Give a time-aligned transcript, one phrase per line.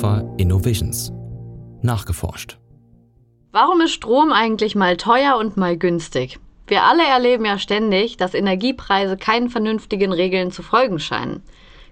[0.00, 1.12] Fraunhofer Innovations.
[1.82, 2.56] Nachgeforscht.
[3.52, 6.38] Warum ist Strom eigentlich mal teuer und mal günstig?
[6.66, 11.42] Wir alle erleben ja ständig, dass Energiepreise keinen vernünftigen Regeln zu folgen scheinen.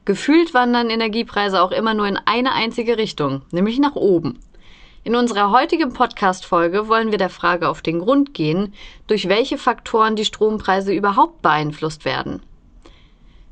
[0.06, 4.38] Gefühlt wandern Energiepreise auch immer nur in eine einzige Richtung, nämlich nach oben.
[5.04, 8.72] In unserer heutigen Podcast-Folge wollen wir der Frage auf den Grund gehen,
[9.06, 12.40] durch welche Faktoren die Strompreise überhaupt beeinflusst werden.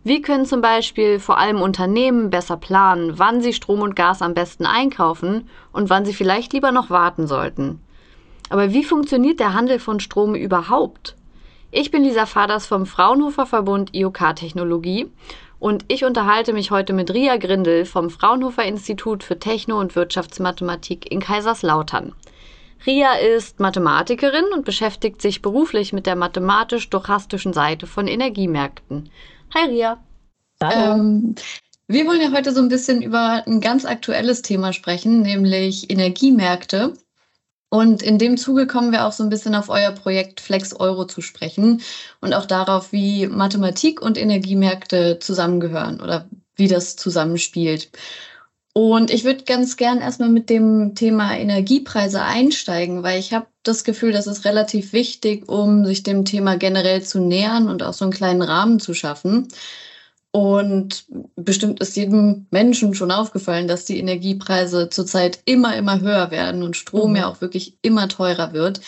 [0.07, 4.35] Wie können zum Beispiel vor allem Unternehmen besser planen, wann sie Strom und Gas am
[4.35, 7.81] besten einkaufen und wann sie vielleicht lieber noch warten sollten?
[8.49, 11.17] Aber wie funktioniert der Handel von Strom überhaupt?
[11.73, 15.11] Ich bin Lisa Faders vom Fraunhofer Verbund IOK Technologie
[15.59, 21.11] und ich unterhalte mich heute mit Ria Grindel vom Fraunhofer Institut für Techno- und Wirtschaftsmathematik
[21.11, 22.13] in Kaiserslautern.
[22.87, 29.11] Ria ist Mathematikerin und beschäftigt sich beruflich mit der mathematisch-stochastischen Seite von Energiemärkten.
[29.55, 30.05] Hi Ria.
[30.61, 31.35] Ähm,
[31.87, 36.95] wir wollen ja heute so ein bisschen über ein ganz aktuelles Thema sprechen, nämlich Energiemärkte.
[37.69, 41.07] Und in dem Zuge kommen wir auch so ein bisschen auf euer Projekt Flex Euro
[41.07, 41.83] zu sprechen
[42.21, 47.91] und auch darauf, wie Mathematik und Energiemärkte zusammengehören oder wie das zusammenspielt.
[48.77, 53.85] Und ich würde ganz gern erstmal mit dem Thema Energiepreise einsteigen, weil ich habe das
[53.85, 58.05] Gefühl, das ist relativ wichtig, um sich dem Thema generell zu nähern und auch so
[58.05, 59.49] einen kleinen Rahmen zu schaffen.
[60.31, 66.63] Und bestimmt ist jedem Menschen schon aufgefallen, dass die Energiepreise zurzeit immer, immer höher werden
[66.63, 67.17] und Strom mhm.
[67.17, 68.83] ja auch wirklich immer teurer wird.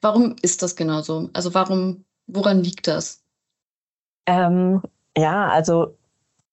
[0.00, 1.30] Warum ist das genau so?
[1.32, 3.22] Also warum, woran liegt das?
[4.26, 4.82] Ähm,
[5.16, 5.96] ja, also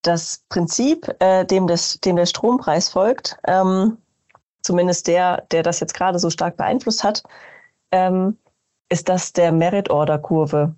[0.08, 3.98] das Prinzip, äh, dem, das, dem der Strompreis folgt, ähm,
[4.62, 7.24] zumindest der, der das jetzt gerade so stark beeinflusst hat,
[7.92, 8.38] ähm,
[8.90, 10.76] ist das der Merit-Order-Kurve.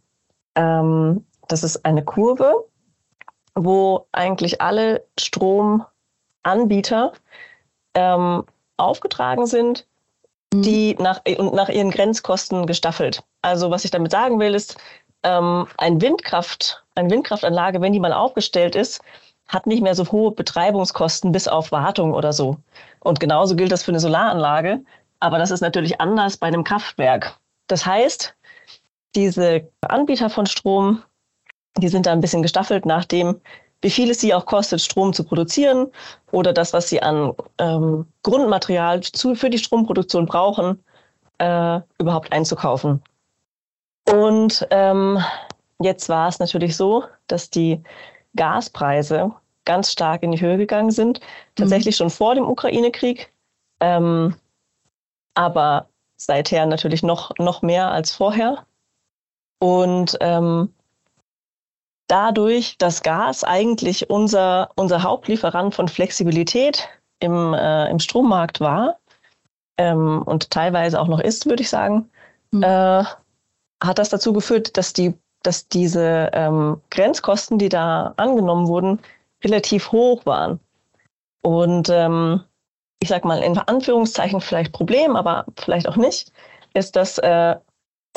[0.55, 2.65] Ähm, das ist eine Kurve,
[3.55, 7.13] wo eigentlich alle Stromanbieter
[7.93, 8.43] ähm,
[8.77, 9.87] aufgetragen sind,
[10.53, 10.61] mhm.
[10.61, 13.23] die nach, und nach ihren Grenzkosten gestaffelt.
[13.41, 14.77] Also was ich damit sagen will, ist,
[15.23, 19.01] ähm, ein Windkraft, eine Windkraftanlage, wenn die mal aufgestellt ist,
[19.47, 22.57] hat nicht mehr so hohe Betreibungskosten bis auf Wartung oder so.
[22.99, 24.81] Und genauso gilt das für eine Solaranlage.
[25.19, 27.37] Aber das ist natürlich anders bei einem Kraftwerk.
[27.67, 28.35] Das heißt,
[29.15, 31.01] diese Anbieter von Strom
[31.81, 33.39] die sind da ein bisschen gestaffelt nach dem,
[33.81, 35.87] wie viel es sie auch kostet, Strom zu produzieren
[36.31, 40.83] oder das, was sie an ähm, Grundmaterial zu, für die Stromproduktion brauchen,
[41.37, 43.03] äh, überhaupt einzukaufen.
[44.11, 45.19] Und ähm,
[45.79, 47.81] jetzt war es natürlich so, dass die
[48.35, 49.33] Gaspreise
[49.65, 51.19] ganz stark in die Höhe gegangen sind,
[51.55, 51.97] tatsächlich mhm.
[51.97, 53.31] schon vor dem Ukraine-Krieg,
[53.81, 54.35] ähm,
[55.35, 58.65] aber seither natürlich noch, noch mehr als vorher.
[59.59, 60.73] Und ähm,
[62.07, 66.87] dadurch, dass Gas eigentlich unser, unser Hauptlieferant von Flexibilität
[67.19, 68.99] im, äh, im Strommarkt war
[69.77, 72.09] ähm, und teilweise auch noch ist, würde ich sagen,
[72.51, 72.63] mhm.
[72.63, 73.03] äh,
[73.83, 78.99] hat das dazu geführt, dass, die, dass diese ähm, Grenzkosten, die da angenommen wurden,
[79.43, 80.59] relativ hoch waren.
[81.41, 82.43] Und ähm,
[82.99, 86.31] ich sage mal in Anführungszeichen vielleicht Problem, aber vielleicht auch nicht,
[86.73, 87.55] ist, dass äh,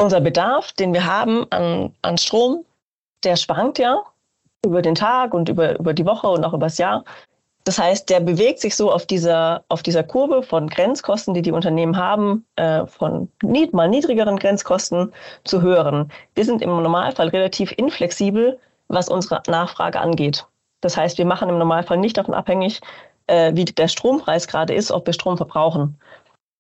[0.00, 2.65] unser Bedarf, den wir haben an, an Strom,
[3.25, 4.03] der schwankt ja
[4.65, 7.04] über den Tag und über, über die Woche und auch übers Jahr.
[7.65, 11.53] Das heißt, der bewegt sich so auf dieser, auf dieser Kurve von Grenzkosten, die die
[11.53, 15.12] Unternehmen haben, äh, von nied mal niedrigeren Grenzkosten
[15.44, 16.10] zu höheren.
[16.34, 20.47] Wir sind im Normalfall relativ inflexibel, was unsere Nachfrage angeht.
[20.81, 22.81] Das heißt, wir machen im Normalfall nicht davon abhängig,
[23.26, 25.99] äh, wie der Strompreis gerade ist, ob wir Strom verbrauchen.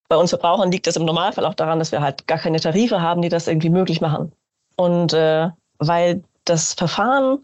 [0.08, 3.00] Bei uns Verbrauchern liegt das im Normalfall auch daran, dass wir halt gar keine Tarife
[3.00, 4.32] haben, die das irgendwie möglich machen.
[4.76, 7.38] Und äh, weil das Verfahren,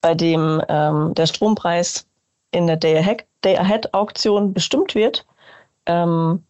[0.00, 2.06] bei dem ähm, der Strompreis
[2.52, 5.26] in der Day-Ahead-Auktion bestimmt wird,
[5.86, 6.44] ähm,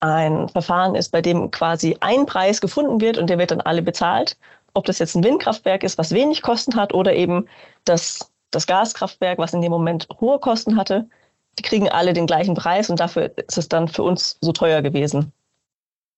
[0.00, 3.80] ein Verfahren ist, bei dem quasi ein Preis gefunden wird und der wird dann alle
[3.80, 4.36] bezahlt.
[4.74, 7.46] Ob das jetzt ein Windkraftwerk ist, was wenig Kosten hat, oder eben
[7.84, 11.08] das, das Gaskraftwerk, was in dem Moment hohe Kosten hatte,
[11.58, 14.82] die kriegen alle den gleichen Preis und dafür ist es dann für uns so teuer
[14.82, 15.32] gewesen.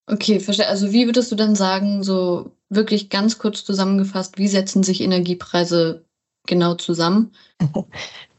[0.09, 0.69] Okay, verstehe.
[0.69, 6.05] Also wie würdest du dann sagen, so wirklich ganz kurz zusammengefasst, wie setzen sich Energiepreise
[6.47, 7.33] genau zusammen?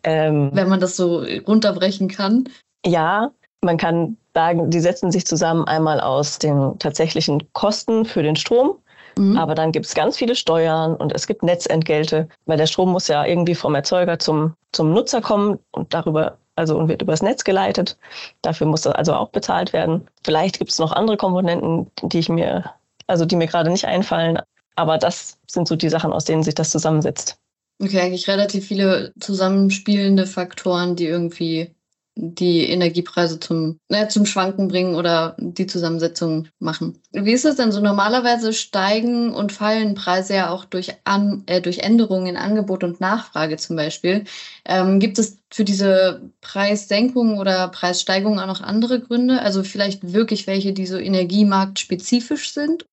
[0.08, 2.48] ähm, Wenn man das so runterbrechen kann.
[2.86, 3.32] Ja,
[3.62, 8.78] man kann sagen, die setzen sich zusammen einmal aus den tatsächlichen Kosten für den Strom.
[9.18, 9.38] Mhm.
[9.38, 13.10] Aber dann gibt es ganz viele Steuern und es gibt Netzentgelte, weil der Strom muss
[13.10, 17.44] ja irgendwie vom Erzeuger zum, zum Nutzer kommen und darüber also und wird übers Netz
[17.44, 17.98] geleitet.
[18.42, 20.08] Dafür muss das also auch bezahlt werden.
[20.24, 22.64] Vielleicht gibt es noch andere Komponenten, die ich mir,
[23.08, 24.40] also die mir gerade nicht einfallen,
[24.76, 27.38] aber das sind so die Sachen, aus denen sich das zusammensetzt.
[27.80, 31.76] Okay, eigentlich relativ viele zusammenspielende Faktoren, die irgendwie
[32.20, 37.00] die Energiepreise zum, äh, zum Schwanken bringen oder die Zusammensetzung machen.
[37.12, 37.80] Wie ist es denn so?
[37.80, 43.00] Normalerweise steigen und fallen Preise ja auch durch, An äh, durch Änderungen in Angebot und
[43.00, 44.24] Nachfrage zum Beispiel.
[44.66, 49.42] Ähm, gibt es für diese Preissenkung oder Preissteigerung auch noch andere Gründe?
[49.42, 52.86] Also vielleicht wirklich welche, die so energiemarktspezifisch sind?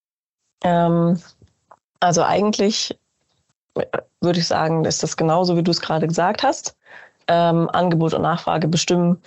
[0.62, 1.18] Ähm,
[2.00, 2.94] also eigentlich
[4.20, 6.76] würde ich sagen, ist das genauso, wie du es gerade gesagt hast
[7.28, 9.20] ähm, Angebot und Nachfrage bestimmen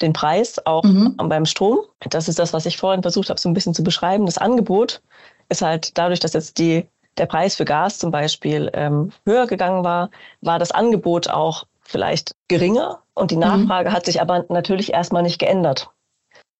[0.00, 1.16] den Preis auch mhm.
[1.16, 1.80] beim Strom.
[2.00, 4.26] Das ist das, was ich vorhin versucht habe, so ein bisschen zu beschreiben.
[4.26, 5.00] Das Angebot
[5.48, 6.86] ist halt dadurch, dass jetzt die,
[7.18, 10.10] der Preis für Gas zum Beispiel ähm, höher gegangen war,
[10.40, 13.42] war das Angebot auch vielleicht geringer und die mhm.
[13.42, 13.94] Nachfrage mhm.
[13.94, 15.90] hat sich aber natürlich erstmal nicht geändert.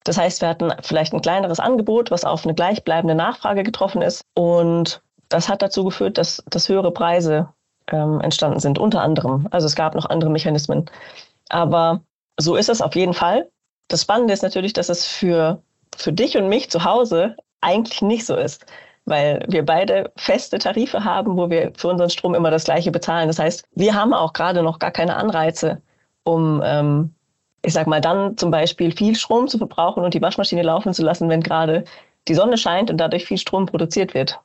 [0.05, 4.25] Das heißt, wir hatten vielleicht ein kleineres Angebot, was auf eine gleichbleibende Nachfrage getroffen ist.
[4.35, 5.01] Und
[5.33, 7.49] das hat dazu geführt, dass, dass höhere Preise
[7.91, 9.49] ähm, entstanden sind, unter anderem.
[9.51, 10.91] Also es gab noch andere Mechanismen.
[11.49, 12.03] Aber
[12.39, 13.51] so ist es auf jeden Fall.
[13.89, 15.63] Das Spannende ist natürlich, dass es für,
[15.97, 18.67] für dich und mich zu Hause eigentlich nicht so ist,
[19.05, 23.29] weil wir beide feste Tarife haben, wo wir für unseren Strom immer das gleiche bezahlen.
[23.29, 25.83] Das heißt, wir haben auch gerade noch gar keine Anreize,
[26.25, 27.15] um, ähm,
[27.65, 31.03] ich sag mal, dann zum Beispiel viel Strom zu verbrauchen und die Waschmaschine laufen zu
[31.03, 31.85] lassen, wenn gerade
[32.29, 34.41] die Sonne scheint und dadurch viel Strom produziert wird.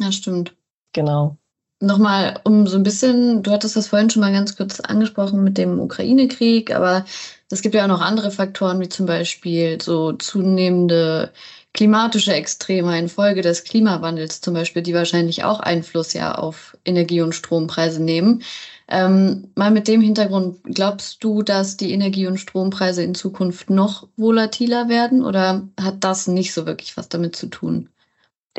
[0.00, 0.54] Ja, stimmt.
[0.92, 1.36] Genau.
[1.82, 5.56] Nochmal, um so ein bisschen, du hattest das vorhin schon mal ganz kurz angesprochen mit
[5.56, 7.04] dem Ukraine-Krieg, aber
[7.50, 11.32] es gibt ja auch noch andere Faktoren, wie zum Beispiel so zunehmende
[11.72, 17.34] klimatische Extreme infolge des Klimawandels zum Beispiel, die wahrscheinlich auch Einfluss ja auf Energie- und
[17.34, 18.42] Strompreise nehmen.
[18.88, 24.08] Ähm, mal mit dem Hintergrund, glaubst du, dass die Energie- und Strompreise in Zukunft noch
[24.16, 27.88] volatiler werden oder hat das nicht so wirklich was damit zu tun?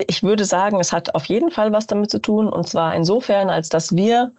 [0.08, 2.50] Ich würde sagen, es hat auf jeden Fall was damit zu tun.
[2.50, 4.32] Und zwar insofern, als dass wir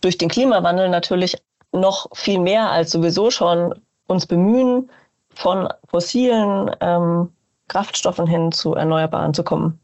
[0.00, 1.36] durch den Klimawandel natürlich
[1.72, 3.74] noch viel mehr als sowieso schon
[4.06, 4.90] uns bemühen,
[5.34, 7.30] von fossilen ähm,
[7.68, 9.78] Kraftstoffen hin zu Erneuerbaren zu kommen.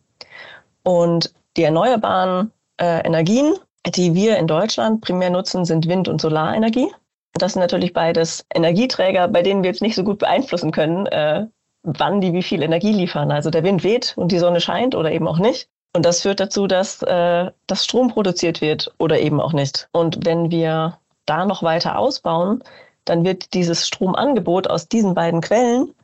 [0.83, 3.55] Und die erneuerbaren äh, Energien,
[3.87, 6.91] die wir in Deutschland primär nutzen, sind Wind- und Solarenergie.
[7.35, 11.47] Das sind natürlich beides Energieträger, bei denen wir jetzt nicht so gut beeinflussen können, äh,
[11.85, 13.31] wann die wie viel Energie liefern.
[13.31, 15.69] Also der Wind weht und die Sonne scheint oder eben auch nicht.
[15.95, 19.89] Und das führt dazu, dass, äh, dass Strom produziert wird oder eben auch nicht.
[19.93, 22.65] Und wenn wir da noch weiter ausbauen,
[23.05, 25.95] dann wird dieses Stromangebot aus diesen beiden Quellen,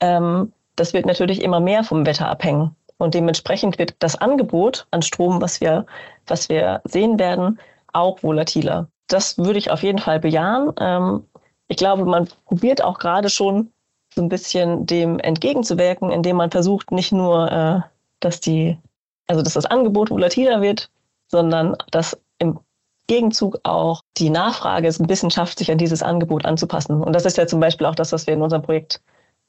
[0.00, 2.74] ähm, das wird natürlich immer mehr vom Wetter abhängen.
[2.96, 5.84] Und dementsprechend wird das Angebot an Strom, was wir,
[6.26, 7.58] was wir sehen werden,
[7.92, 8.88] auch volatiler.
[9.08, 10.72] Das würde ich auf jeden Fall bejahen.
[10.78, 11.26] Ähm,
[11.68, 13.72] ich glaube, man probiert auch gerade schon
[14.14, 17.80] so ein bisschen dem entgegenzuwirken, indem man versucht, nicht nur, äh,
[18.20, 18.78] dass die,
[19.26, 20.90] also dass das Angebot volatiler wird,
[21.28, 22.58] sondern dass im
[23.06, 27.02] Gegenzug auch die Nachfrage es ein bisschen schafft, sich an dieses Angebot anzupassen.
[27.02, 29.02] Und das ist ja zum Beispiel auch das, was wir in unserem Projekt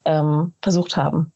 [0.04, 1.32] ähm, versucht haben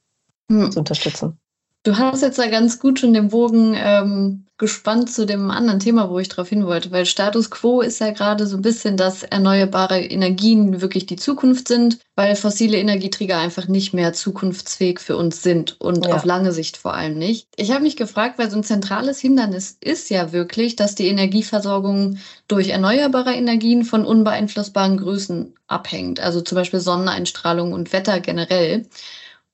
[0.51, 0.71] hm.
[0.71, 1.39] zu unterstützen.
[1.83, 6.09] Du hast jetzt da ganz gut schon den Bogen ähm, gespannt zu dem anderen Thema,
[6.09, 9.23] wo ich darauf hin wollte, weil Status quo ist ja gerade so ein bisschen, dass
[9.23, 15.41] erneuerbare Energien wirklich die Zukunft sind, weil fossile Energieträger einfach nicht mehr zukunftsfähig für uns
[15.41, 16.15] sind und ja.
[16.15, 17.47] auf lange Sicht vor allem nicht.
[17.55, 22.17] Ich habe mich gefragt, weil so ein zentrales Hindernis ist ja wirklich, dass die Energieversorgung
[22.49, 28.85] durch erneuerbare Energien von unbeeinflussbaren Größen abhängt, also zum Beispiel Sonneneinstrahlung und Wetter generell.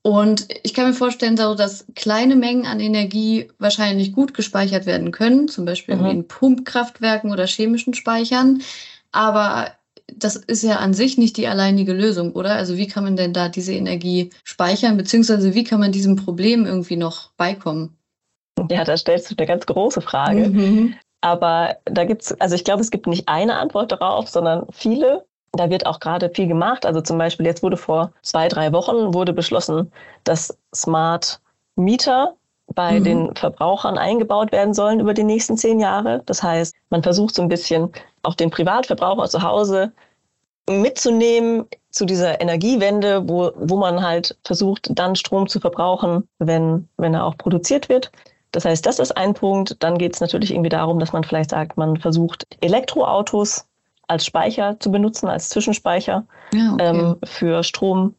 [0.05, 5.47] Und ich kann mir vorstellen, dass kleine Mengen an Energie wahrscheinlich gut gespeichert werden können,
[5.47, 6.05] zum Beispiel mhm.
[6.05, 8.61] in Pumpkraftwerken oder chemischen Speichern.
[9.11, 9.71] Aber
[10.13, 12.53] das ist ja an sich nicht die alleinige Lösung, oder?
[12.53, 16.67] Also wie kann man denn da diese Energie speichern, beziehungsweise wie kann man diesem Problem
[16.67, 17.97] irgendwie noch beikommen?
[18.69, 20.49] Ja, da stellst du eine ganz große Frage.
[20.49, 20.93] Mhm.
[21.21, 25.25] Aber da gibt es, also ich glaube, es gibt nicht eine Antwort darauf, sondern viele.
[25.55, 26.85] Da wird auch gerade viel gemacht.
[26.85, 29.91] Also zum Beispiel jetzt wurde vor zwei, drei Wochen wurde beschlossen,
[30.23, 31.39] dass Smart
[31.75, 32.35] Mieter
[32.73, 33.03] bei mhm.
[33.03, 36.23] den Verbrauchern eingebaut werden sollen über die nächsten zehn Jahre.
[36.25, 37.91] Das heißt, man versucht so ein bisschen
[38.23, 39.91] auch den Privatverbraucher zu Hause
[40.67, 47.13] mitzunehmen zu dieser Energiewende, wo, wo man halt versucht, dann Strom zu verbrauchen, wenn, wenn
[47.13, 48.11] er auch produziert wird.
[48.51, 49.75] Das heißt, das ist ein Punkt.
[49.83, 53.65] Dann geht es natürlich irgendwie darum, dass man vielleicht sagt, man versucht, Elektroautos
[54.07, 56.85] als Speicher zu benutzen, als Zwischenspeicher ja, okay.
[56.87, 58.15] ähm, für Strom.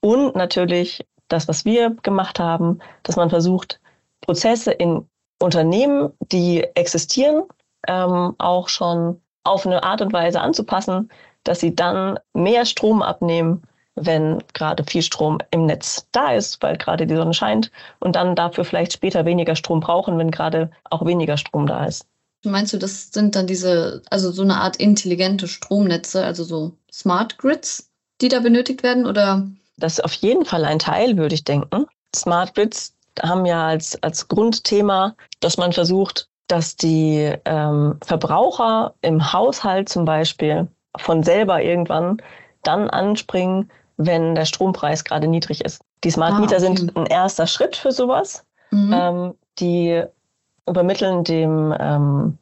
[0.00, 3.80] Und natürlich das, was wir gemacht haben, dass man versucht,
[4.20, 5.06] Prozesse in
[5.40, 7.44] Unternehmen, die existieren,
[7.86, 11.10] ähm, auch schon auf eine Art und Weise anzupassen,
[11.44, 13.62] dass sie dann mehr Strom abnehmen,
[13.94, 18.34] wenn gerade viel Strom im Netz da ist, weil gerade die Sonne scheint und dann
[18.34, 22.06] dafür vielleicht später weniger Strom brauchen, wenn gerade auch weniger Strom da ist.
[22.44, 27.38] Meinst du, das sind dann diese, also so eine Art intelligente Stromnetze, also so Smart
[27.38, 29.06] Grids, die da benötigt werden?
[29.06, 29.48] Oder?
[29.76, 31.86] Das ist auf jeden Fall ein Teil, würde ich denken.
[32.14, 39.32] Smart Grids haben ja als, als Grundthema, dass man versucht, dass die ähm, Verbraucher im
[39.32, 42.18] Haushalt zum Beispiel von selber irgendwann
[42.62, 45.80] dann anspringen, wenn der Strompreis gerade niedrig ist.
[46.02, 46.76] Die Smart Meter ah, okay.
[46.76, 48.44] sind ein erster Schritt für sowas.
[48.70, 48.92] Mhm.
[48.92, 50.02] Ähm, die
[50.68, 52.38] übermitteln dem ähm,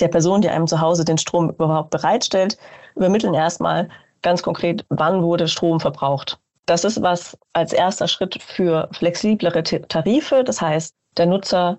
[0.00, 2.58] der Person, die einem zu Hause den Strom überhaupt bereitstellt,
[2.96, 3.88] übermitteln erstmal
[4.22, 6.38] ganz konkret, wann wurde Strom verbraucht.
[6.66, 10.42] Das ist was als erster Schritt für flexiblere Tarife.
[10.44, 11.78] Das heißt, der Nutzer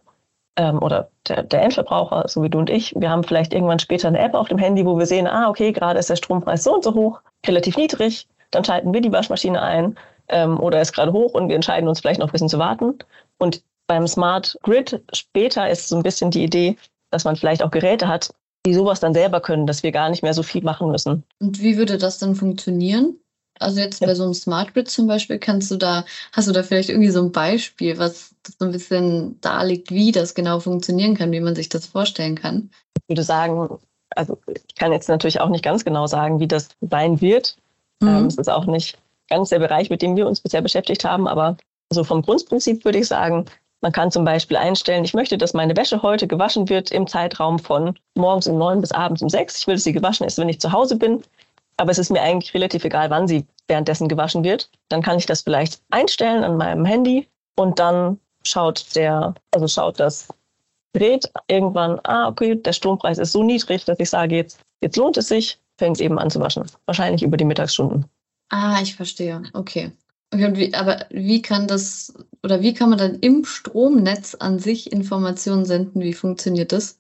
[0.56, 4.08] ähm, oder der, der, Endverbraucher, so wie du und ich, wir haben vielleicht irgendwann später
[4.08, 6.76] eine App auf dem Handy, wo wir sehen, ah, okay, gerade ist der Strompreis so
[6.76, 9.98] und so hoch, relativ niedrig, dann schalten wir die Waschmaschine ein
[10.30, 13.00] ähm, oder ist gerade hoch und wir entscheiden uns vielleicht noch ein bisschen zu warten.
[13.38, 16.78] Und beim Smart Grid später ist so ein bisschen die Idee,
[17.12, 18.34] dass man vielleicht auch Geräte hat,
[18.66, 21.24] die sowas dann selber können, dass wir gar nicht mehr so viel machen müssen.
[21.40, 23.20] Und wie würde das dann funktionieren?
[23.60, 24.08] Also jetzt ja.
[24.08, 27.12] bei so einem Smart Grid zum Beispiel, kannst du da, hast du da vielleicht irgendwie
[27.12, 31.56] so ein Beispiel, was so ein bisschen darlegt, wie das genau funktionieren kann, wie man
[31.56, 32.70] sich das vorstellen kann?
[32.98, 33.80] Ich würde sagen,
[34.16, 37.56] also ich kann jetzt natürlich auch nicht ganz genau sagen, wie das sein wird.
[38.02, 38.08] Mhm.
[38.08, 38.98] Ähm, es ist auch nicht
[39.30, 41.58] ganz der Bereich, mit dem wir uns bisher beschäftigt haben, aber
[41.94, 43.46] so vom Grundprinzip würde ich sagen,
[43.82, 47.60] man kann zum Beispiel einstellen, ich möchte, dass meine Wäsche heute gewaschen wird im Zeitraum
[47.60, 49.58] von morgens um neun bis abends um sechs.
[49.60, 51.24] Ich will, dass sie gewaschen ist, wenn ich zu Hause bin.
[51.78, 54.70] Aber es ist mir eigentlich relativ egal, wann sie währenddessen gewaschen wird.
[54.90, 57.28] Dann kann ich das vielleicht einstellen an meinem Handy
[57.58, 60.30] und dann schaut der, also schaut das
[60.94, 65.18] Gerät irgendwann, ah, okay, der Strompreis ist so niedrig, dass ich sage, jetzt, jetzt lohnt
[65.18, 66.64] es sich, fängt es eben an zu waschen.
[66.86, 68.06] Wahrscheinlich über die Mittagsstunden.
[68.50, 69.44] Ah, ich verstehe.
[69.54, 69.92] Okay.
[70.32, 72.14] Okay, wie, aber wie kann das
[72.44, 76.02] oder wie kann man dann im Stromnetz an sich Informationen senden?
[76.02, 77.00] Wie funktioniert das?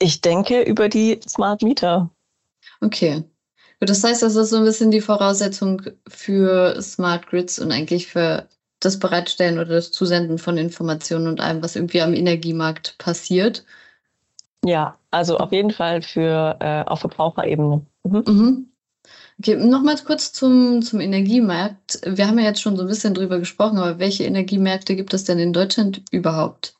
[0.00, 2.10] Ich denke über die Smart Meter.
[2.80, 3.24] Okay.
[3.80, 8.48] Das heißt, das ist so ein bisschen die Voraussetzung für Smart Grids und eigentlich für
[8.78, 13.64] das Bereitstellen oder das Zusenden von Informationen und allem, was irgendwie am Energiemarkt passiert.
[14.64, 17.84] Ja, also auf jeden Fall für äh, auf Verbraucherebene.
[18.04, 18.24] Mhm.
[18.26, 18.69] Mhm.
[19.40, 22.00] Okay, nochmals kurz zum, zum Energiemarkt.
[22.04, 25.24] Wir haben ja jetzt schon so ein bisschen drüber gesprochen, aber welche Energiemärkte gibt es
[25.24, 26.74] denn in Deutschland überhaupt?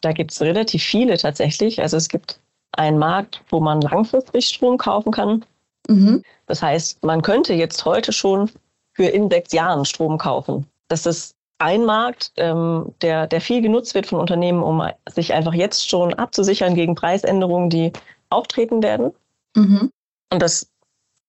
[0.00, 1.80] Da gibt es relativ viele tatsächlich.
[1.80, 2.40] Also es gibt
[2.72, 5.44] einen Markt, wo man langfristig Strom kaufen kann.
[5.88, 6.24] Mhm.
[6.46, 8.50] Das heißt, man könnte jetzt heute schon
[8.94, 10.66] für in sechs Jahren Strom kaufen.
[10.88, 15.54] Das ist ein Markt, ähm, der, der viel genutzt wird von Unternehmen, um sich einfach
[15.54, 17.92] jetzt schon abzusichern gegen Preisänderungen, die
[18.30, 19.12] auftreten werden.
[19.54, 19.92] Mhm.
[20.32, 20.66] Und das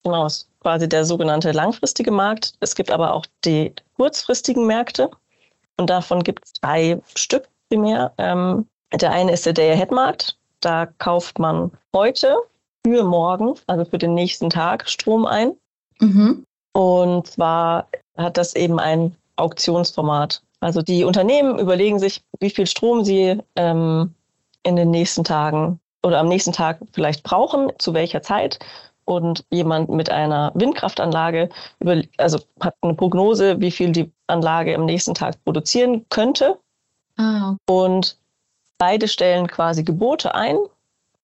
[0.04, 2.54] Genau, ist quasi der sogenannte langfristige Markt.
[2.60, 5.10] Es gibt aber auch die kurzfristigen Märkte
[5.78, 8.14] und davon gibt es drei Stück primär.
[8.18, 10.38] Ähm, der eine ist der Day-Ahead-Markt.
[10.60, 12.36] Da kauft man heute
[12.86, 15.54] für morgen, also für den nächsten Tag, Strom ein.
[16.00, 16.46] Mhm.
[16.74, 17.88] Und zwar
[18.18, 20.42] hat das eben ein Auktionsformat.
[20.60, 24.14] Also die Unternehmen überlegen sich, wie viel Strom sie ähm,
[24.64, 28.60] in den nächsten Tagen oder am nächsten Tag vielleicht brauchen, zu welcher Zeit
[29.06, 34.86] und jemand mit einer Windkraftanlage über, also hat eine Prognose, wie viel die Anlage am
[34.86, 36.58] nächsten Tag produzieren könnte.
[37.18, 37.56] Ah.
[37.68, 38.18] Und
[38.78, 40.58] beide stellen quasi Gebote ein.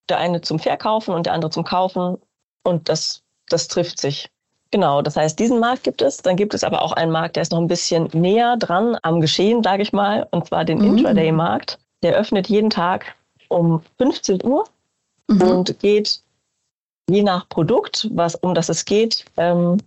[0.10, 2.18] Der eine zum Verkaufen und der andere zum Kaufen.
[2.64, 4.30] Und das, das trifft sich.
[4.72, 6.18] Genau, das heißt, diesen Markt gibt es.
[6.18, 9.22] Dann gibt es aber auch einen Markt, der ist noch ein bisschen näher dran am
[9.22, 10.98] Geschehen, sage ich mal, und zwar den mhm.
[10.98, 11.80] Intraday-Markt.
[12.04, 13.16] Der öffnet jeden Tag
[13.50, 14.66] um 15 Uhr
[15.28, 15.42] mhm.
[15.42, 16.22] und geht
[17.10, 19.78] je nach Produkt, was, um das es geht, ähm,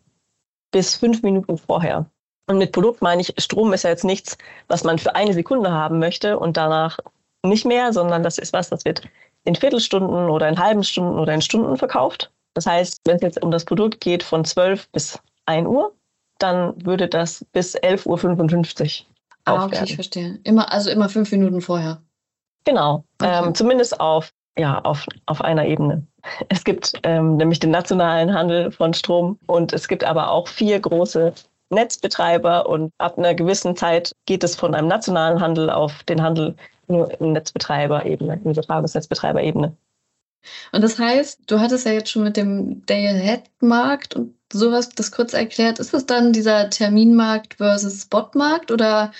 [0.72, 2.06] bis fünf Minuten vorher.
[2.48, 4.36] Und mit Produkt meine ich, Strom ist ja jetzt nichts,
[4.68, 6.98] was man für eine Sekunde haben möchte und danach
[7.44, 9.02] nicht mehr, sondern das ist was, das wird
[9.44, 12.30] in Viertelstunden oder in halben Stunden oder in Stunden verkauft.
[12.54, 15.94] Das heißt, wenn es jetzt um das Produkt geht von 12 bis 1 Uhr,
[16.38, 19.06] dann würde das bis 11.55 Uhr
[19.44, 20.38] Ah, okay, ich verstehe.
[20.44, 22.02] Immer, also immer fünf Minuten vorher.
[22.64, 23.46] Genau, okay.
[23.46, 26.06] ähm, zumindest auf, ja, auf, auf einer Ebene.
[26.48, 30.80] Es gibt ähm, nämlich den nationalen Handel von Strom und es gibt aber auch vier
[30.80, 31.32] große
[31.70, 36.56] Netzbetreiber und ab einer gewissen Zeit geht es von einem nationalen Handel auf den Handel
[36.88, 39.76] nur in Netzbetreiberebene, in Übertragungsnetzbetreiberebene.
[40.72, 45.32] Und das heißt, du hattest ja jetzt schon mit dem Day-Ahead-Markt und sowas das kurz
[45.32, 45.78] erklärt.
[45.78, 49.12] Ist das dann dieser Terminmarkt versus Spotmarkt oder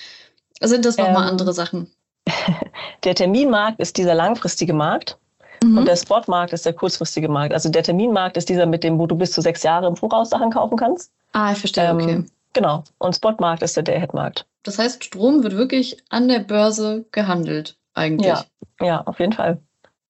[0.59, 1.91] sind das nochmal ähm, andere Sachen?
[3.03, 5.17] Der Terminmarkt ist dieser langfristige Markt.
[5.63, 5.77] Mhm.
[5.77, 7.53] Und der Spotmarkt ist der kurzfristige Markt.
[7.53, 10.29] Also der Terminmarkt ist dieser mit dem, wo du bis zu sechs Jahre im Voraus
[10.29, 11.11] Sachen kaufen kannst.
[11.33, 12.25] Ah, ich verstehe, ähm, okay.
[12.53, 12.83] Genau.
[12.97, 14.45] Und Spotmarkt ist der Day-Ahead-Markt.
[14.63, 18.27] Das heißt, Strom wird wirklich an der Börse gehandelt, eigentlich.
[18.27, 18.45] Ja,
[18.81, 19.59] ja auf jeden Fall.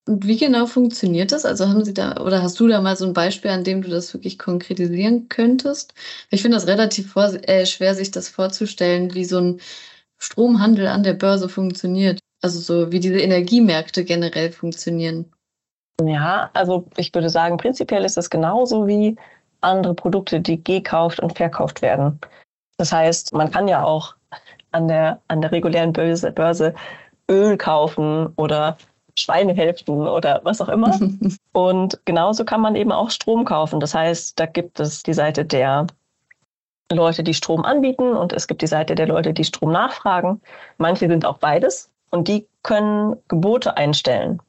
[0.07, 1.45] Und wie genau funktioniert das?
[1.45, 3.89] Also haben Sie da oder hast du da mal so ein Beispiel, an dem du
[3.89, 5.93] das wirklich konkretisieren könntest?
[6.31, 9.61] Ich finde das relativ vor, äh, schwer, sich das vorzustellen, wie so ein
[10.17, 12.19] Stromhandel an der Börse funktioniert.
[12.41, 15.31] Also so wie diese Energiemärkte generell funktionieren.
[16.03, 19.15] Ja, also ich würde sagen, prinzipiell ist es genauso wie
[19.61, 22.19] andere Produkte, die gekauft und verkauft werden.
[22.77, 24.15] Das heißt, man kann ja auch
[24.71, 26.73] an der, an der regulären Börse, Börse
[27.29, 28.77] Öl kaufen oder
[29.17, 30.97] Schweinehälften oder was auch immer.
[31.53, 33.79] und genauso kann man eben auch Strom kaufen.
[33.79, 35.87] Das heißt, da gibt es die Seite der
[36.91, 40.41] Leute, die Strom anbieten und es gibt die Seite der Leute, die Strom nachfragen.
[40.77, 44.41] Manche sind auch beides und die können Gebote einstellen.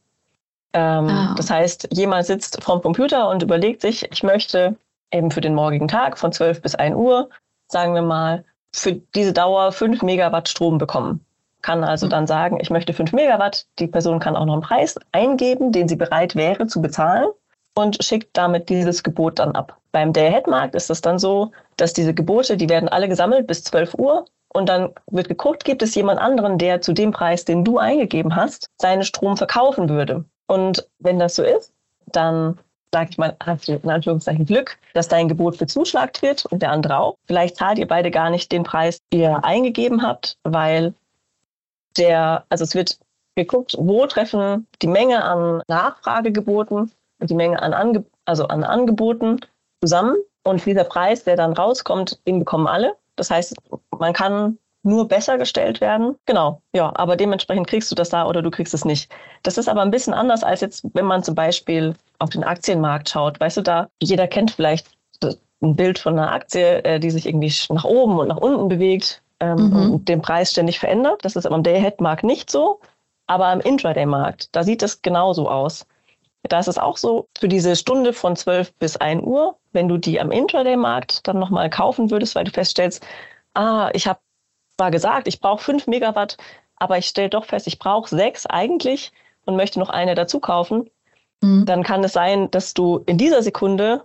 [0.74, 1.34] Ähm, ah.
[1.36, 4.76] Das heißt, jemand sitzt vorm Computer und überlegt sich, ich möchte
[5.10, 7.28] eben für den morgigen Tag von 12 bis 1 Uhr,
[7.68, 11.24] sagen wir mal, für diese Dauer 5 Megawatt Strom bekommen
[11.62, 13.66] kann also dann sagen, ich möchte 5 Megawatt.
[13.78, 17.28] Die Person kann auch noch einen Preis eingeben, den sie bereit wäre zu bezahlen
[17.74, 19.78] und schickt damit dieses Gebot dann ab.
[19.92, 23.94] Beim Day-Ahead-Markt ist es dann so, dass diese Gebote, die werden alle gesammelt bis 12
[23.94, 27.78] Uhr und dann wird geguckt, gibt es jemand anderen, der zu dem Preis, den du
[27.78, 30.24] eingegeben hast, seinen Strom verkaufen würde.
[30.52, 31.72] Und wenn das so ist,
[32.08, 32.58] dann
[32.92, 36.72] sage ich mal, hast du in Anführungszeichen Glück, dass dein Gebot bezuschlagt wird und der
[36.72, 37.16] andere auch.
[37.26, 40.92] Vielleicht zahlt ihr beide gar nicht den Preis, den ihr eingegeben habt, weil
[41.96, 42.98] der, also es wird
[43.34, 49.40] geguckt, wo treffen die Menge an Nachfragegeboten und die Menge an, Ange also an Angeboten
[49.80, 50.16] zusammen.
[50.44, 52.94] Und dieser Preis, der dann rauskommt, den bekommen alle.
[53.16, 53.56] Das heißt,
[53.98, 56.16] man kann nur besser gestellt werden.
[56.26, 59.10] Genau, ja, aber dementsprechend kriegst du das da oder du kriegst es nicht.
[59.42, 63.08] Das ist aber ein bisschen anders als jetzt, wenn man zum Beispiel auf den Aktienmarkt
[63.08, 63.38] schaut.
[63.40, 64.88] Weißt du, da jeder kennt vielleicht
[65.62, 69.22] ein Bild von einer Aktie, äh, die sich irgendwie nach oben und nach unten bewegt
[69.40, 69.92] ähm, mhm.
[69.92, 71.24] und den Preis ständig verändert.
[71.24, 72.80] Das ist am Day-Ahead-Markt nicht so,
[73.26, 75.86] aber am Intraday-Markt, da sieht es genauso aus.
[76.42, 79.96] Da ist es auch so, für diese Stunde von 12 bis 1 Uhr, wenn du
[79.96, 83.06] die am Intraday-Markt dann nochmal kaufen würdest, weil du feststellst,
[83.54, 84.18] ah, ich habe
[84.82, 86.36] zwar gesagt, ich brauche 5 Megawatt,
[86.76, 89.12] aber ich stelle doch fest, ich brauche 6 eigentlich
[89.44, 90.90] und möchte noch eine dazu kaufen,
[91.40, 91.64] mhm.
[91.66, 94.02] dann kann es sein, dass du in dieser Sekunde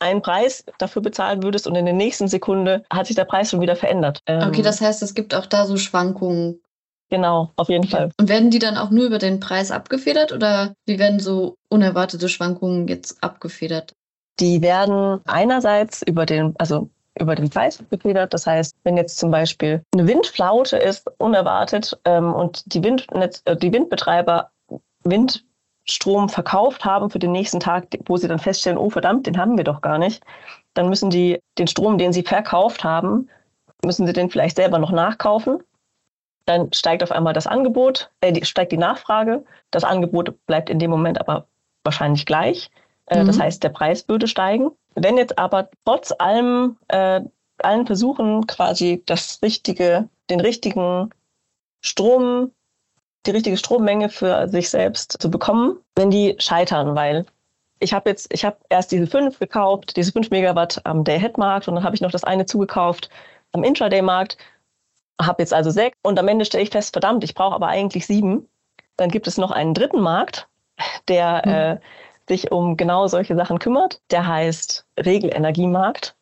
[0.00, 3.60] einen Preis dafür bezahlen würdest und in der nächsten Sekunde hat sich der Preis schon
[3.60, 4.18] wieder verändert.
[4.26, 6.60] Ähm, okay, das heißt, es gibt auch da so Schwankungen.
[7.08, 8.10] Genau, auf jeden Fall.
[8.18, 12.28] Und werden die dann auch nur über den Preis abgefedert oder wie werden so unerwartete
[12.28, 13.92] Schwankungen jetzt abgefedert?
[14.40, 18.32] Die werden einerseits über den, also über den Preis abgefedert.
[18.32, 23.56] Das heißt, wenn jetzt zum Beispiel eine Windflaute ist, unerwartet, ähm, und die, Windnetz, äh,
[23.56, 24.50] die Windbetreiber
[25.04, 25.44] Wind
[25.84, 29.56] Strom verkauft haben für den nächsten Tag, wo sie dann feststellen, oh verdammt, den haben
[29.56, 30.22] wir doch gar nicht,
[30.74, 33.28] dann müssen die den Strom, den sie verkauft haben,
[33.84, 35.58] müssen sie den vielleicht selber noch nachkaufen.
[36.46, 39.44] Dann steigt auf einmal das Angebot, äh, steigt die Nachfrage.
[39.70, 41.46] Das Angebot bleibt in dem Moment aber
[41.84, 42.70] wahrscheinlich gleich.
[43.06, 43.26] Äh, mhm.
[43.26, 44.70] Das heißt, der Preis würde steigen.
[44.94, 47.20] Wenn jetzt aber trotz allem, äh,
[47.58, 51.10] allen Versuchen quasi das richtige, den richtigen
[51.80, 52.52] Strom
[53.26, 57.26] die richtige Strommenge für sich selbst zu bekommen, wenn die scheitern, weil
[57.78, 61.74] ich habe jetzt, ich habe erst diese fünf gekauft, diese fünf Megawatt am Day-Ahead-Markt und
[61.74, 63.10] dann habe ich noch das eine zugekauft
[63.52, 64.38] am Intraday-Markt,
[65.20, 68.06] habe jetzt also sechs und am Ende stelle ich fest, verdammt, ich brauche aber eigentlich
[68.06, 68.48] sieben.
[68.96, 70.48] Dann gibt es noch einen dritten Markt,
[71.08, 71.52] der mhm.
[71.52, 71.80] äh,
[72.32, 74.00] sich um genau solche Sachen kümmert.
[74.10, 76.16] Der heißt Regelenergiemarkt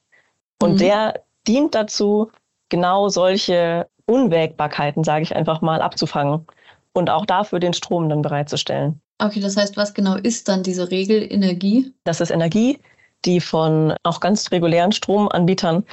[0.60, 0.78] und mhm.
[0.78, 2.30] der dient dazu,
[2.68, 6.46] genau solche Unwägbarkeiten, sage ich einfach mal, abzufangen
[6.92, 9.00] und auch dafür den Strom dann bereitzustellen.
[9.18, 11.92] Okay, das heißt, was genau ist dann diese Regelenergie?
[12.04, 12.78] Das ist Energie,
[13.24, 15.84] die von auch ganz regulären Stromanbietern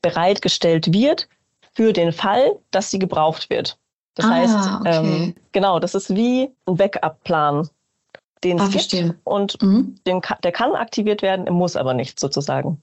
[0.00, 1.28] bereitgestellt wird
[1.74, 3.78] für den Fall, dass sie gebraucht wird.
[4.14, 4.96] Das ah, heißt, okay.
[4.96, 7.68] ähm, genau, das ist wie ein Backup-Plan,
[8.44, 9.96] den ah, es gibt und mhm.
[10.06, 12.82] den, der kann aktiviert werden, muss aber nicht sozusagen.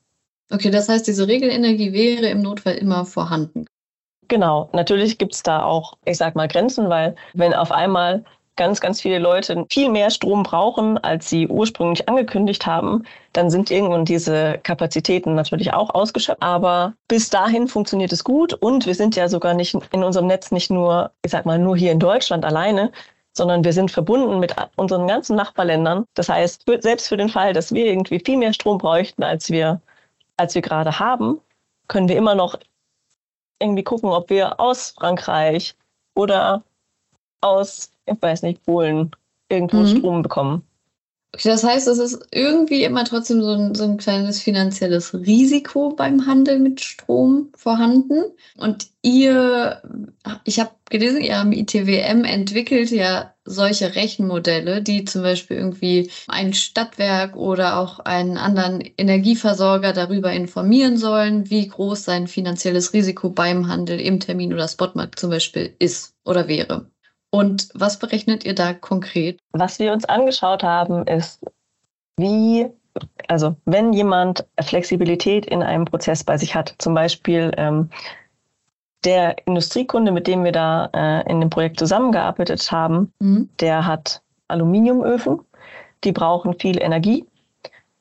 [0.52, 3.66] Okay, das heißt, diese Regelenergie wäre im Notfall immer vorhanden.
[4.28, 8.24] Genau, natürlich gibt es da auch, ich sag mal, Grenzen, weil wenn auf einmal
[8.56, 13.70] ganz, ganz viele Leute viel mehr Strom brauchen, als sie ursprünglich angekündigt haben, dann sind
[13.70, 16.42] irgendwann diese Kapazitäten natürlich auch ausgeschöpft.
[16.42, 20.52] Aber bis dahin funktioniert es gut und wir sind ja sogar nicht in unserem Netz
[20.52, 22.92] nicht nur, ich sag mal, nur hier in Deutschland alleine,
[23.36, 26.06] sondern wir sind verbunden mit unseren ganzen Nachbarländern.
[26.14, 29.82] Das heißt, selbst für den Fall, dass wir irgendwie viel mehr Strom bräuchten, als wir,
[30.38, 31.40] als wir gerade haben,
[31.88, 32.58] können wir immer noch
[33.60, 35.76] irgendwie gucken, ob wir aus Frankreich
[36.16, 36.64] oder
[37.42, 39.12] aus, ich weiß nicht, Polen
[39.50, 39.98] irgendwo mhm.
[39.98, 40.68] Strom bekommen.
[41.44, 46.26] Das heißt, es ist irgendwie immer trotzdem so ein, so ein kleines finanzielles Risiko beim
[46.26, 48.24] Handel mit Strom vorhanden.
[48.58, 49.82] Und ihr,
[50.44, 56.54] ich habe gelesen, ihr am ITWM entwickelt ja solche Rechenmodelle, die zum Beispiel irgendwie ein
[56.54, 63.68] Stadtwerk oder auch einen anderen Energieversorger darüber informieren sollen, wie groß sein finanzielles Risiko beim
[63.68, 66.90] Handel im Termin- oder Spotmarkt zum Beispiel ist oder wäre.
[67.36, 69.42] Und was berechnet ihr da konkret?
[69.52, 71.44] Was wir uns angeschaut haben, ist,
[72.16, 72.68] wie,
[73.28, 77.90] also wenn jemand Flexibilität in einem Prozess bei sich hat, zum Beispiel ähm,
[79.04, 83.50] der Industriekunde, mit dem wir da äh, in dem Projekt zusammengearbeitet haben, mhm.
[83.60, 85.42] der hat Aluminiumöfen,
[86.06, 87.26] die brauchen viel Energie.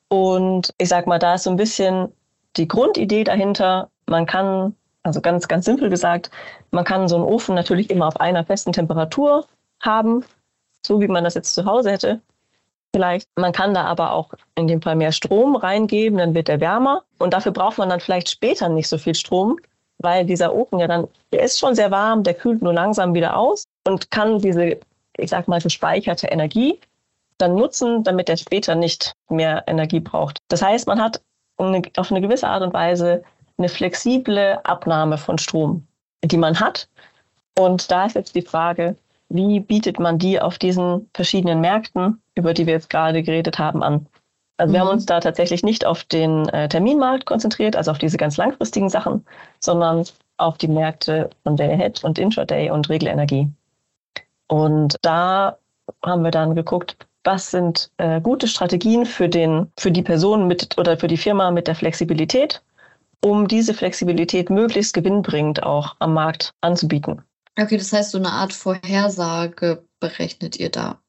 [0.07, 2.07] Und ich sag mal, da ist so ein bisschen
[2.55, 6.31] die Grundidee dahinter, man kann also ganz, ganz simpel gesagt,
[6.71, 9.45] man kann so einen Ofen natürlich immer auf einer festen Temperatur
[9.79, 10.25] haben,
[10.85, 12.21] so wie man das jetzt zu Hause hätte.
[12.93, 13.27] Vielleicht.
[13.35, 17.03] Man kann da aber auch in dem Fall mehr Strom reingeben, dann wird er wärmer.
[17.19, 19.57] Und dafür braucht man dann vielleicht später nicht so viel Strom,
[19.99, 23.37] weil dieser Ofen ja dann, der ist schon sehr warm, der kühlt nur langsam wieder
[23.37, 24.79] aus und kann diese,
[25.17, 26.79] ich sag mal, gespeicherte Energie
[27.37, 30.39] dann nutzen, damit er später nicht mehr Energie braucht.
[30.47, 31.21] Das heißt, man hat
[31.57, 33.23] eine, auf eine gewisse Art und Weise
[33.57, 35.87] eine flexible Abnahme von Strom,
[36.23, 36.89] die man hat.
[37.57, 38.95] Und da ist jetzt die Frage,
[39.29, 43.81] wie bietet man die auf diesen verschiedenen Märkten, über die wir jetzt gerade geredet haben,
[43.81, 44.07] an?
[44.57, 44.93] Also wir haben mhm.
[44.93, 49.25] uns da tatsächlich nicht auf den äh, Terminmarkt konzentriert, also auf diese ganz langfristigen Sachen,
[49.59, 50.05] sondern
[50.37, 53.49] auf die Märkte von Day Ahead und Intraday und Regelenergie.
[54.47, 55.57] Und da
[56.03, 60.77] haben wir dann geguckt, was sind äh, gute Strategien für den, für die Person mit
[60.77, 62.61] oder für die Firma mit der Flexibilität
[63.23, 67.21] um diese Flexibilität möglichst gewinnbringend auch am Markt anzubieten.
[67.57, 70.99] Okay, das heißt, so eine Art Vorhersage berechnet ihr da?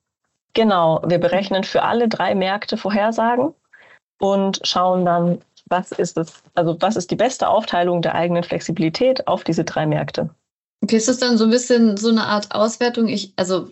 [0.54, 3.52] Genau, wir berechnen für alle drei Märkte Vorhersagen
[4.18, 9.26] und schauen dann, was ist es, also was ist die beste Aufteilung der eigenen Flexibilität
[9.26, 10.30] auf diese drei Märkte.
[10.82, 13.08] Okay, ist das dann so ein bisschen so eine Art Auswertung?
[13.08, 13.70] Ich, also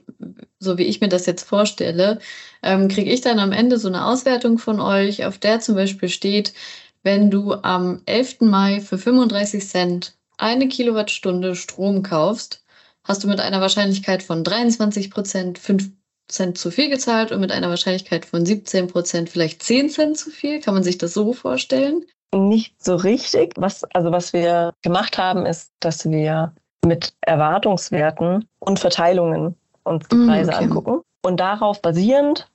[0.59, 2.19] so wie ich mir das jetzt vorstelle,
[2.63, 6.09] ähm, kriege ich dann am Ende so eine Auswertung von euch, auf der zum Beispiel
[6.09, 6.55] steht,
[7.05, 8.41] wenn du am 11.
[8.41, 12.65] Mai für 35 Cent eine Kilowattstunde Strom kaufst,
[13.05, 15.91] hast du mit einer Wahrscheinlichkeit von 23 Prozent 5
[16.27, 20.31] Cent zu viel gezahlt und mit einer Wahrscheinlichkeit von 17 Prozent vielleicht 10 Cent zu
[20.31, 20.61] viel.
[20.61, 22.05] Kann man sich das so vorstellen?
[22.35, 23.53] Nicht so richtig.
[23.57, 30.17] Was, also was wir gemacht haben, ist, dass wir mit Erwartungswerten und Verteilungen uns die
[30.17, 30.65] mm, Preise okay.
[30.65, 32.51] angucken und darauf basierend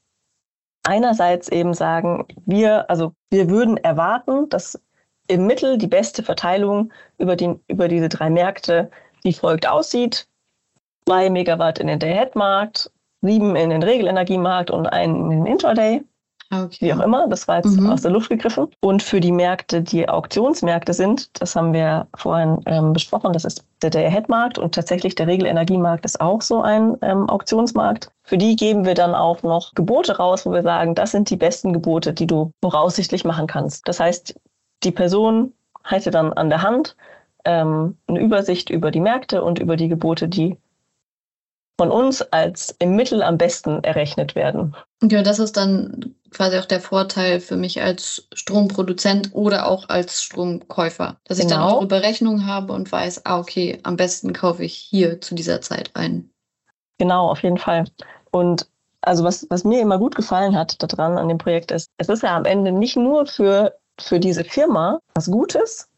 [0.89, 4.80] einerseits eben sagen, wir, also wir würden erwarten, dass
[5.28, 8.89] im Mittel die beste Verteilung über, die, über diese drei Märkte
[9.23, 10.28] wie folgt aussieht.
[11.06, 16.04] Zwei Megawatt in den Day-Ahead-Markt, sieben in den Regelenergiemarkt und einen in den Intraday.
[16.51, 16.88] Okay.
[16.88, 17.91] Wie auch immer, das war jetzt mhm.
[17.91, 18.69] aus der Luft gegriffen.
[18.81, 23.63] Und für die Märkte, die Auktionsmärkte sind, das haben wir vorhin ähm, besprochen, das ist
[23.83, 28.09] der Day-Ahead-Markt und tatsächlich der Regelenergiemarkt ist auch so ein ähm, Auktionsmarkt.
[28.23, 31.38] Für die geben wir dann auch noch Gebote raus, wo wir sagen, das sind die
[31.38, 33.88] besten Gebote, die du voraussichtlich machen kannst.
[33.88, 34.35] Das heißt,
[34.83, 36.95] die Person hätte dann an der Hand
[37.45, 40.57] ähm, eine Übersicht über die Märkte und über die Gebote, die
[41.77, 44.75] von uns als im Mittel am besten errechnet werden.
[45.01, 50.24] Ja, das ist dann quasi auch der Vorteil für mich als Stromproduzent oder auch als
[50.24, 51.50] Stromkäufer, dass genau.
[51.50, 55.22] ich dann auch eine Berechnung habe und weiß, ah, okay, am besten kaufe ich hier
[55.22, 56.30] zu dieser Zeit ein.
[56.98, 57.86] Genau, auf jeden Fall.
[58.32, 58.68] Und
[59.02, 62.24] also was, was mir immer gut gefallen hat daran an dem Projekt ist, es ist
[62.24, 65.89] ja am Ende nicht nur für, für diese Firma was Gutes,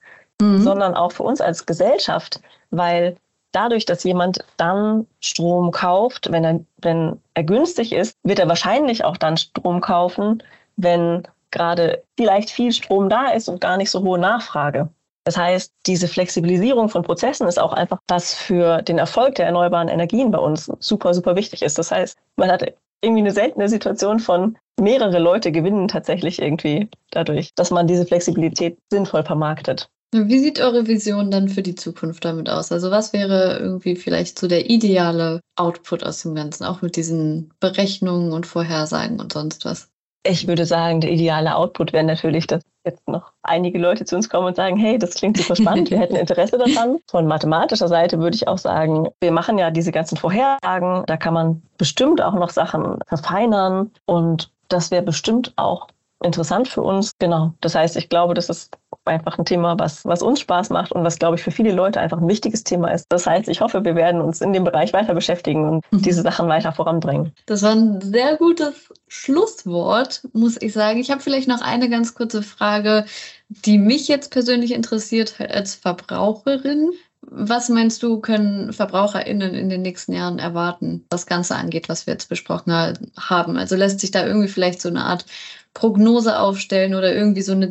[0.42, 0.62] mhm.
[0.62, 3.18] sondern auch für uns als Gesellschaft, weil
[3.52, 9.04] dadurch, dass jemand dann Strom kauft, wenn er, wenn er günstig ist, wird er wahrscheinlich
[9.04, 10.44] auch dann Strom kaufen,
[10.76, 14.90] wenn gerade vielleicht viel Strom da ist und gar nicht so hohe Nachfrage.
[15.24, 19.88] Das heißt, diese Flexibilisierung von Prozessen ist auch einfach, was für den Erfolg der erneuerbaren
[19.88, 21.78] Energien bei uns super, super wichtig ist.
[21.78, 27.54] Das heißt, man hat irgendwie eine seltene Situation von mehrere Leute gewinnen tatsächlich irgendwie dadurch,
[27.54, 29.90] dass man diese Flexibilität sinnvoll vermarktet.
[30.14, 32.72] Wie sieht eure Vision dann für die Zukunft damit aus?
[32.72, 37.54] Also was wäre irgendwie vielleicht so der ideale Output aus dem Ganzen, auch mit diesen
[37.62, 39.90] Berechnungen und Vorhersagen und sonst was?
[40.24, 44.30] Ich würde sagen, der ideale Output wäre natürlich, dass jetzt noch einige Leute zu uns
[44.30, 46.98] kommen und sagen, hey, das klingt super spannend, wir hätten Interesse daran.
[47.10, 51.34] Von mathematischer Seite würde ich auch sagen, wir machen ja diese ganzen Vorhersagen, da kann
[51.34, 55.88] man bestimmt auch noch Sachen verfeinern und das wäre bestimmt auch
[56.24, 57.14] interessant für uns.
[57.20, 57.54] Genau.
[57.62, 61.04] Das heißt, ich glaube, das ist einfach ein Thema, was, was uns Spaß macht und
[61.04, 63.08] was, glaube ich, für viele Leute einfach ein wichtiges Thema ist.
[63.10, 66.02] Das heißt, ich hoffe, wir werden uns in dem Bereich weiter beschäftigen und mhm.
[66.02, 67.32] diese Sachen weiter voranbringen.
[67.48, 71.00] Das war ein sehr gutes Schlusswort, muss ich sagen.
[71.00, 73.06] Ich habe vielleicht noch eine ganz kurze Frage,
[73.50, 76.92] die mich jetzt persönlich interessiert als Verbraucherin.
[77.22, 82.08] Was meinst du, können VerbraucherInnen in den nächsten Jahren erwarten, was das Ganze angeht, was
[82.08, 82.74] wir jetzt besprochen
[83.18, 83.58] haben?
[83.58, 85.26] Also lässt sich da irgendwie vielleicht so eine Art
[85.74, 87.70] Prognose aufstellen oder irgendwie so eine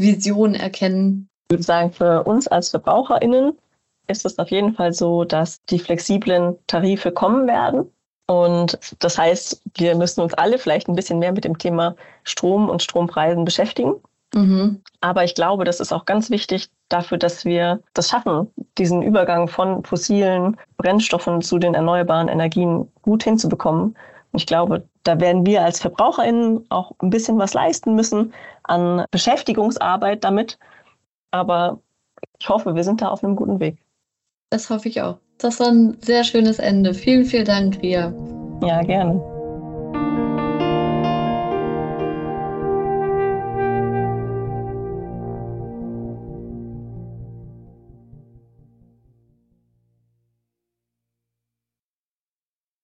[0.00, 1.28] Zukunftsvision erkennen?
[1.48, 3.58] Ich würde sagen, für uns als VerbraucherInnen
[4.08, 7.90] ist es auf jeden Fall so, dass die flexiblen Tarife kommen werden.
[8.26, 12.68] Und das heißt, wir müssen uns alle vielleicht ein bisschen mehr mit dem Thema Strom
[12.68, 13.94] und Strompreisen beschäftigen.
[14.34, 14.82] Mhm.
[15.00, 19.48] Aber ich glaube, das ist auch ganz wichtig dafür, dass wir das schaffen, diesen Übergang
[19.48, 23.96] von fossilen Brennstoffen zu den erneuerbaren Energien gut hinzubekommen.
[24.32, 28.32] Und ich glaube, da werden wir als VerbraucherInnen auch ein bisschen was leisten müssen
[28.64, 30.58] an Beschäftigungsarbeit damit.
[31.30, 31.80] Aber
[32.38, 33.78] ich hoffe, wir sind da auf einem guten Weg.
[34.50, 35.18] Das hoffe ich auch.
[35.38, 36.92] Das war ein sehr schönes Ende.
[36.92, 38.12] Vielen, vielen Dank, Ria.
[38.62, 39.29] Ja, gerne.